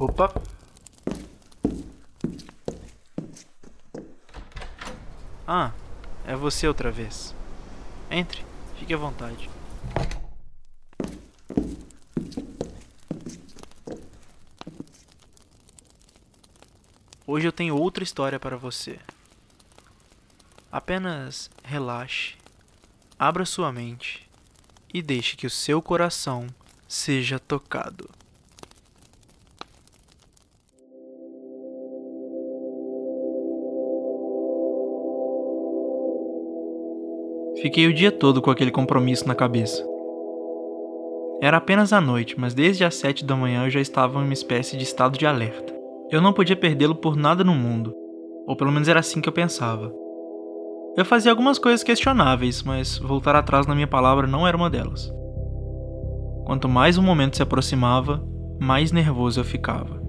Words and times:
Opa. 0.00 0.32
Ah, 5.46 5.72
é 6.26 6.34
você 6.34 6.66
outra 6.66 6.90
vez. 6.90 7.34
Entre, 8.10 8.42
fique 8.78 8.94
à 8.94 8.96
vontade. 8.96 9.50
Hoje 17.26 17.46
eu 17.46 17.52
tenho 17.52 17.76
outra 17.76 18.02
história 18.02 18.40
para 18.40 18.56
você. 18.56 18.98
Apenas 20.72 21.50
relaxe, 21.62 22.36
abra 23.18 23.44
sua 23.44 23.70
mente 23.70 24.26
e 24.94 25.02
deixe 25.02 25.36
que 25.36 25.46
o 25.46 25.50
seu 25.50 25.82
coração 25.82 26.46
seja 26.88 27.38
tocado. 27.38 28.19
Fiquei 37.60 37.86
o 37.86 37.92
dia 37.92 38.10
todo 38.10 38.40
com 38.40 38.50
aquele 38.50 38.70
compromisso 38.70 39.28
na 39.28 39.34
cabeça. 39.34 39.86
Era 41.42 41.58
apenas 41.58 41.92
a 41.92 42.00
noite, 42.00 42.40
mas 42.40 42.54
desde 42.54 42.84
as 42.84 42.94
sete 42.94 43.22
da 43.22 43.36
manhã 43.36 43.64
eu 43.64 43.70
já 43.70 43.80
estava 43.80 44.18
em 44.18 44.24
uma 44.24 44.32
espécie 44.32 44.78
de 44.78 44.82
estado 44.82 45.18
de 45.18 45.26
alerta. 45.26 45.74
Eu 46.10 46.22
não 46.22 46.32
podia 46.32 46.56
perdê-lo 46.56 46.94
por 46.94 47.16
nada 47.16 47.44
no 47.44 47.54
mundo, 47.54 47.94
ou 48.46 48.56
pelo 48.56 48.72
menos 48.72 48.88
era 48.88 49.00
assim 49.00 49.20
que 49.20 49.28
eu 49.28 49.32
pensava. 49.32 49.92
Eu 50.96 51.04
fazia 51.04 51.30
algumas 51.30 51.58
coisas 51.58 51.82
questionáveis, 51.82 52.62
mas 52.62 52.96
voltar 52.96 53.36
atrás 53.36 53.66
na 53.66 53.74
minha 53.74 53.86
palavra 53.86 54.26
não 54.26 54.48
era 54.48 54.56
uma 54.56 54.70
delas. 54.70 55.12
Quanto 56.46 56.66
mais 56.66 56.96
o 56.96 57.02
momento 57.02 57.36
se 57.36 57.42
aproximava, 57.42 58.24
mais 58.58 58.90
nervoso 58.90 59.38
eu 59.38 59.44
ficava. 59.44 60.00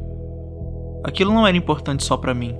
Aquilo 1.03 1.33
não 1.33 1.45
era 1.45 1.57
importante 1.57 2.05
só 2.05 2.15
para 2.15 2.33
mim, 2.33 2.55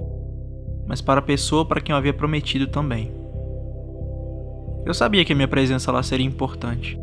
mas 0.86 1.02
para 1.02 1.20
a 1.20 1.24
pessoa 1.24 1.66
para 1.66 1.80
quem 1.80 1.94
eu 1.94 1.98
havia 1.98 2.14
prometido 2.14 2.68
também. 2.68 3.21
Eu 4.86 4.94
sabia 4.94 5.24
que 5.24 5.34
a 5.34 5.36
minha 5.36 5.48
presença 5.48 5.92
lá 5.92 6.02
seria 6.02 6.26
importante, 6.26 7.00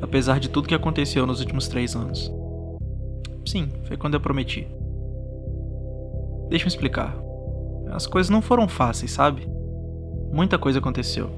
apesar 0.00 0.38
de 0.38 0.48
tudo 0.48 0.68
que 0.68 0.74
aconteceu 0.74 1.26
nos 1.26 1.40
últimos 1.40 1.68
três 1.68 1.96
anos. 1.96 2.30
Sim, 3.46 3.68
foi 3.84 3.96
quando 3.96 4.14
eu 4.14 4.20
prometi. 4.20 4.66
Deixa 6.48 6.66
eu 6.66 6.68
explicar. 6.68 7.16
As 7.90 8.06
coisas 8.06 8.30
não 8.30 8.42
foram 8.42 8.68
fáceis, 8.68 9.10
sabe? 9.10 9.48
Muita 10.30 10.58
coisa 10.58 10.78
aconteceu. 10.78 11.30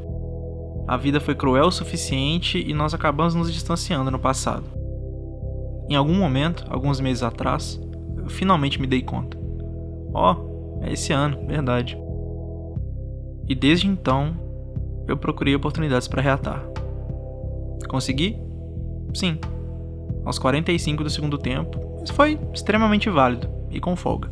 A 0.86 0.96
vida 0.96 1.20
foi 1.20 1.34
cruel 1.34 1.66
o 1.66 1.72
suficiente 1.72 2.58
e 2.58 2.74
nós 2.74 2.92
acabamos 2.92 3.34
nos 3.34 3.52
distanciando 3.52 4.10
no 4.10 4.18
passado. 4.18 4.64
Em 5.88 5.94
algum 5.94 6.14
momento, 6.14 6.64
alguns 6.68 7.00
meses 7.00 7.22
atrás, 7.22 7.80
eu 8.16 8.28
finalmente 8.28 8.80
me 8.80 8.86
dei 8.86 9.02
conta. 9.02 9.38
Ó, 10.12 10.34
oh, 10.34 10.84
é 10.84 10.92
esse 10.92 11.12
ano, 11.12 11.46
verdade. 11.46 11.98
E 13.48 13.54
desde 13.54 13.86
então, 13.86 14.43
eu 15.06 15.16
procurei 15.16 15.54
oportunidades 15.54 16.08
para 16.08 16.22
reatar. 16.22 16.64
Consegui? 17.88 18.38
Sim. 19.14 19.38
Aos 20.24 20.38
45 20.38 21.04
do 21.04 21.10
segundo 21.10 21.38
tempo, 21.38 21.98
mas 22.00 22.10
foi 22.10 22.38
extremamente 22.52 23.10
válido 23.10 23.48
e 23.70 23.80
com 23.80 23.94
folga. 23.94 24.30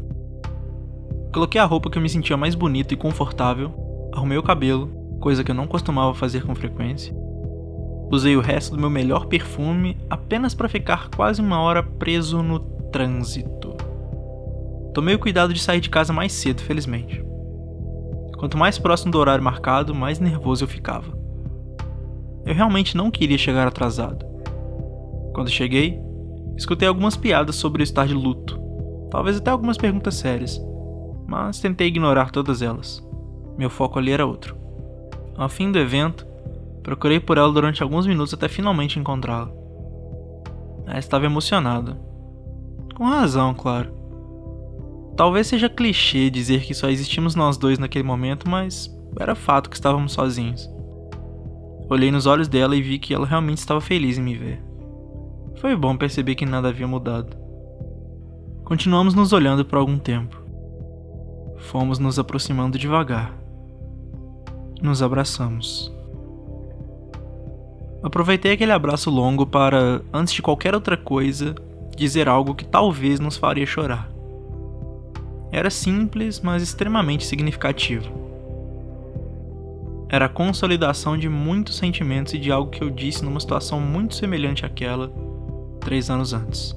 Coloquei 1.32 1.60
a 1.60 1.64
roupa 1.64 1.90
que 1.90 1.96
eu 1.96 2.02
me 2.02 2.08
sentia 2.08 2.36
mais 2.36 2.54
bonito 2.54 2.92
e 2.92 2.96
confortável, 2.96 4.10
arrumei 4.12 4.36
o 4.36 4.42
cabelo, 4.42 4.88
coisa 5.20 5.42
que 5.42 5.50
eu 5.50 5.54
não 5.54 5.66
costumava 5.66 6.14
fazer 6.14 6.44
com 6.44 6.54
frequência. 6.54 7.14
Usei 8.10 8.36
o 8.36 8.40
resto 8.40 8.72
do 8.72 8.80
meu 8.80 8.90
melhor 8.90 9.26
perfume 9.26 9.96
apenas 10.10 10.54
para 10.54 10.68
ficar 10.68 11.08
quase 11.08 11.40
uma 11.40 11.60
hora 11.60 11.82
preso 11.82 12.42
no 12.42 12.58
trânsito. 12.90 13.74
Tomei 14.92 15.14
o 15.14 15.18
cuidado 15.18 15.54
de 15.54 15.60
sair 15.62 15.80
de 15.80 15.88
casa 15.88 16.12
mais 16.12 16.32
cedo, 16.32 16.60
felizmente. 16.60 17.24
Quanto 18.42 18.58
mais 18.58 18.76
próximo 18.76 19.12
do 19.12 19.18
horário 19.18 19.44
marcado, 19.44 19.94
mais 19.94 20.18
nervoso 20.18 20.64
eu 20.64 20.68
ficava. 20.68 21.16
Eu 22.44 22.52
realmente 22.52 22.96
não 22.96 23.08
queria 23.08 23.38
chegar 23.38 23.68
atrasado. 23.68 24.26
Quando 25.32 25.48
cheguei, 25.48 26.00
escutei 26.56 26.88
algumas 26.88 27.16
piadas 27.16 27.54
sobre 27.54 27.84
estar 27.84 28.04
de 28.04 28.14
luto, 28.14 28.60
talvez 29.12 29.36
até 29.36 29.52
algumas 29.52 29.78
perguntas 29.78 30.16
sérias, 30.16 30.60
mas 31.24 31.60
tentei 31.60 31.86
ignorar 31.86 32.32
todas 32.32 32.62
elas. 32.62 33.00
Meu 33.56 33.70
foco 33.70 34.00
ali 34.00 34.10
era 34.10 34.26
outro. 34.26 34.56
Ao 35.36 35.48
fim 35.48 35.70
do 35.70 35.78
evento, 35.78 36.26
procurei 36.82 37.20
por 37.20 37.38
ela 37.38 37.52
durante 37.52 37.80
alguns 37.80 38.08
minutos 38.08 38.34
até 38.34 38.48
finalmente 38.48 38.98
encontrá-la. 38.98 39.52
Ela 40.84 40.98
estava 40.98 41.26
emocionada. 41.26 41.96
Com 42.96 43.04
razão, 43.04 43.54
claro. 43.54 44.01
Talvez 45.16 45.46
seja 45.46 45.68
clichê 45.68 46.30
dizer 46.30 46.62
que 46.62 46.74
só 46.74 46.88
existimos 46.88 47.34
nós 47.34 47.56
dois 47.56 47.78
naquele 47.78 48.04
momento, 48.04 48.48
mas 48.48 48.90
era 49.18 49.34
fato 49.34 49.68
que 49.68 49.76
estávamos 49.76 50.12
sozinhos. 50.12 50.70
Olhei 51.88 52.10
nos 52.10 52.26
olhos 52.26 52.48
dela 52.48 52.74
e 52.74 52.80
vi 52.80 52.98
que 52.98 53.12
ela 53.12 53.26
realmente 53.26 53.58
estava 53.58 53.80
feliz 53.80 54.16
em 54.16 54.22
me 54.22 54.34
ver. 54.34 54.62
Foi 55.56 55.76
bom 55.76 55.96
perceber 55.96 56.34
que 56.34 56.46
nada 56.46 56.68
havia 56.68 56.86
mudado. 56.86 57.36
Continuamos 58.64 59.14
nos 59.14 59.32
olhando 59.32 59.64
por 59.64 59.78
algum 59.78 59.98
tempo. 59.98 60.40
Fomos 61.58 61.98
nos 61.98 62.18
aproximando 62.18 62.78
devagar. 62.78 63.36
Nos 64.80 65.02
abraçamos. 65.02 65.92
Aproveitei 68.02 68.52
aquele 68.52 68.72
abraço 68.72 69.10
longo 69.10 69.46
para, 69.46 70.02
antes 70.12 70.34
de 70.34 70.42
qualquer 70.42 70.74
outra 70.74 70.96
coisa, 70.96 71.54
dizer 71.96 72.28
algo 72.28 72.54
que 72.54 72.64
talvez 72.64 73.20
nos 73.20 73.36
faria 73.36 73.66
chorar. 73.66 74.11
Era 75.52 75.68
simples, 75.68 76.40
mas 76.40 76.62
extremamente 76.62 77.26
significativo. 77.26 78.10
Era 80.08 80.24
a 80.24 80.28
consolidação 80.28 81.16
de 81.16 81.28
muitos 81.28 81.76
sentimentos 81.76 82.32
e 82.32 82.38
de 82.38 82.50
algo 82.50 82.70
que 82.70 82.82
eu 82.82 82.88
disse 82.88 83.22
numa 83.22 83.38
situação 83.38 83.78
muito 83.78 84.14
semelhante 84.14 84.64
àquela 84.64 85.12
três 85.78 86.08
anos 86.08 86.32
antes. 86.32 86.74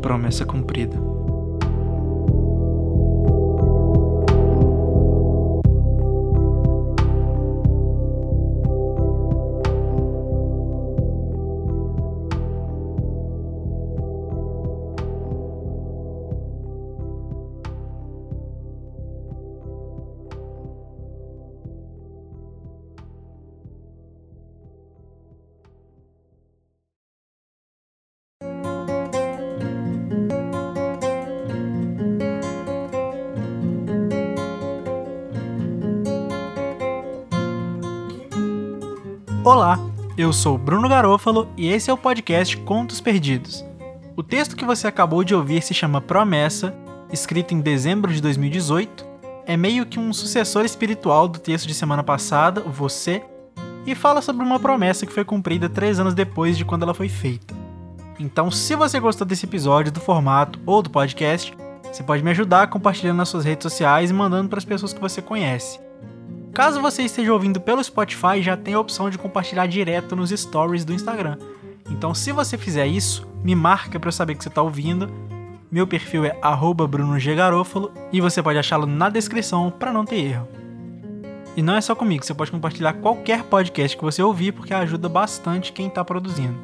Promessa 0.00 0.46
cumprida. 0.46 0.96
Olá, 39.50 39.78
eu 40.18 40.30
sou 40.30 40.58
Bruno 40.58 40.90
Garofalo 40.90 41.48
e 41.56 41.68
esse 41.68 41.88
é 41.88 41.92
o 41.92 41.96
podcast 41.96 42.54
Contos 42.54 43.00
Perdidos. 43.00 43.64
O 44.14 44.22
texto 44.22 44.54
que 44.54 44.62
você 44.62 44.86
acabou 44.86 45.24
de 45.24 45.34
ouvir 45.34 45.62
se 45.62 45.72
chama 45.72 46.02
Promessa, 46.02 46.74
escrito 47.10 47.54
em 47.54 47.60
dezembro 47.62 48.12
de 48.12 48.20
2018. 48.20 49.06
É 49.46 49.56
meio 49.56 49.86
que 49.86 49.98
um 49.98 50.12
sucessor 50.12 50.66
espiritual 50.66 51.26
do 51.26 51.38
texto 51.38 51.66
de 51.66 51.72
semana 51.72 52.02
passada, 52.02 52.60
Você, 52.60 53.22
e 53.86 53.94
fala 53.94 54.20
sobre 54.20 54.44
uma 54.44 54.60
promessa 54.60 55.06
que 55.06 55.12
foi 55.14 55.24
cumprida 55.24 55.66
três 55.66 55.98
anos 55.98 56.12
depois 56.12 56.58
de 56.58 56.66
quando 56.66 56.82
ela 56.82 56.92
foi 56.92 57.08
feita. 57.08 57.54
Então, 58.20 58.50
se 58.50 58.76
você 58.76 59.00
gostou 59.00 59.26
desse 59.26 59.46
episódio, 59.46 59.90
do 59.90 59.98
formato 59.98 60.60
ou 60.66 60.82
do 60.82 60.90
podcast, 60.90 61.56
você 61.90 62.02
pode 62.02 62.22
me 62.22 62.32
ajudar 62.32 62.66
compartilhando 62.66 63.16
nas 63.16 63.30
suas 63.30 63.46
redes 63.46 63.62
sociais 63.62 64.10
e 64.10 64.12
mandando 64.12 64.50
para 64.50 64.58
as 64.58 64.64
pessoas 64.66 64.92
que 64.92 65.00
você 65.00 65.22
conhece. 65.22 65.87
Caso 66.58 66.82
você 66.82 67.04
esteja 67.04 67.32
ouvindo 67.32 67.60
pelo 67.60 67.84
Spotify, 67.84 68.42
já 68.42 68.56
tem 68.56 68.74
a 68.74 68.80
opção 68.80 69.08
de 69.08 69.16
compartilhar 69.16 69.68
direto 69.68 70.16
nos 70.16 70.30
stories 70.30 70.84
do 70.84 70.92
Instagram. 70.92 71.38
Então, 71.88 72.12
se 72.12 72.32
você 72.32 72.58
fizer 72.58 72.84
isso, 72.84 73.28
me 73.44 73.54
marca 73.54 74.00
para 74.00 74.08
eu 74.08 74.12
saber 74.12 74.34
que 74.34 74.42
você 74.42 74.48
está 74.48 74.60
ouvindo. 74.60 75.08
Meu 75.70 75.86
perfil 75.86 76.24
é 76.24 76.36
@brunoggarofalo 76.74 77.92
e 78.12 78.20
você 78.20 78.42
pode 78.42 78.58
achá-lo 78.58 78.86
na 78.86 79.08
descrição 79.08 79.70
para 79.70 79.92
não 79.92 80.04
ter 80.04 80.16
erro. 80.16 80.48
E 81.56 81.62
não 81.62 81.76
é 81.76 81.80
só 81.80 81.94
comigo, 81.94 82.24
você 82.24 82.34
pode 82.34 82.50
compartilhar 82.50 82.94
qualquer 82.94 83.44
podcast 83.44 83.96
que 83.96 84.02
você 84.02 84.20
ouvir 84.20 84.50
porque 84.50 84.74
ajuda 84.74 85.08
bastante 85.08 85.72
quem 85.72 85.86
está 85.86 86.04
produzindo. 86.04 86.56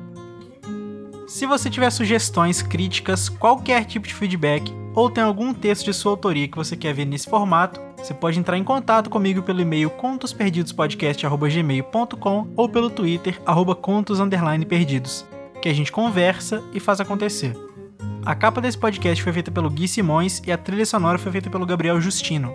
Se 1.29 1.47
você 1.47 1.71
tiver 1.71 1.91
sugestões, 1.91 2.63
críticas, 2.63 3.29
qualquer 3.29 3.85
tipo 3.85 4.09
de 4.09 4.15
feedback 4.15 4.75
ou 4.93 5.09
tem 5.09 5.23
algum 5.23 5.55
texto 5.55 5.85
de 5.85 5.95
sua 5.95 6.11
autoria 6.11 6.49
que 6.49 6.57
você 6.57 6.77
quer 6.77 6.93
ver 6.93 7.05
nesse 7.05 7.31
formato, 7.31 7.84
você 8.05 8.13
pode 8.13 8.39
entrar 8.39 8.59
em 8.59 8.65
contato 8.65 9.09
comigo 9.09 9.43
pelo 9.43 9.63
e-mail 9.63 9.89
contosperdidospodcast.gmail.com 9.89 12.49
ou 12.55 12.69
pelo 12.69 12.91
Twitter, 12.91 13.41
arroba 13.47 13.75
contos_perdidos. 13.75 15.25
que 15.63 15.71
a 15.71 15.73
gente 15.73 15.91
conversa 15.91 16.63
e 16.75 16.81
faz 16.81 17.01
acontecer. 17.01 17.57
A 18.23 18.35
capa 18.35 18.61
desse 18.61 18.77
podcast 18.77 19.25
foi 19.25 19.33
feita 19.33 19.51
pelo 19.51 19.71
Gui 19.71 19.89
Simões 19.89 20.43
e 20.47 20.53
a 20.53 20.59
trilha 20.59 20.85
sonora 20.85 21.17
foi 21.17 21.33
feita 21.33 21.49
pelo 21.49 21.65
Gabriel 21.65 21.99
Justino. 21.99 22.55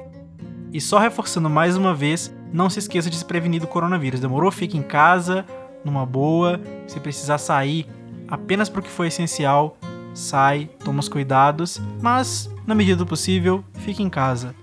E 0.71 0.79
só 0.79 0.99
reforçando 0.99 1.49
mais 1.49 1.75
uma 1.75 1.95
vez, 1.95 2.31
não 2.53 2.69
se 2.69 2.77
esqueça 2.77 3.09
de 3.09 3.15
se 3.15 3.25
prevenir 3.25 3.59
do 3.59 3.65
coronavírus. 3.65 4.19
Demorou? 4.19 4.51
Fique 4.51 4.77
em 4.77 4.83
casa, 4.83 5.43
numa 5.83 6.05
boa. 6.05 6.61
Se 6.85 6.99
precisar 6.99 7.39
sair, 7.39 7.87
apenas 8.27 8.69
para 8.69 8.81
o 8.81 8.83
que 8.83 8.89
for 8.91 9.07
essencial, 9.07 9.75
sai, 10.13 10.69
toma 10.85 10.99
os 10.99 11.09
cuidados, 11.09 11.81
mas 11.99 12.47
na 12.67 12.75
medida 12.75 12.97
do 12.97 13.07
possível, 13.07 13.63
fique 13.79 14.03
em 14.03 14.09
casa. 14.11 14.53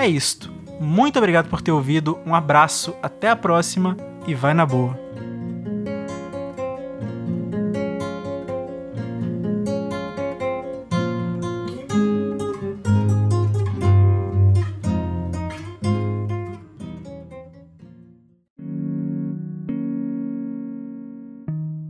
É 0.00 0.08
isto. 0.08 0.50
Muito 0.80 1.18
obrigado 1.18 1.50
por 1.50 1.60
ter 1.60 1.72
ouvido, 1.72 2.18
um 2.24 2.34
abraço, 2.34 2.96
até 3.02 3.28
a 3.28 3.36
próxima 3.36 3.98
e 4.26 4.34
vai 4.34 4.54
na 4.54 4.64
boa. 4.64 4.98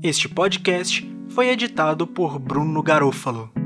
Este 0.03 0.29
podcast 0.29 1.09
foi 1.29 1.51
editado 1.51 2.09
por 2.09 2.41
Bruno 2.41 2.83
Garofalo. 2.83 3.60